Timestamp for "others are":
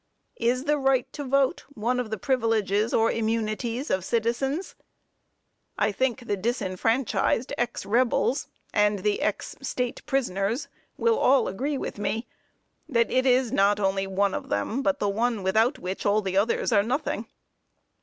16.35-16.81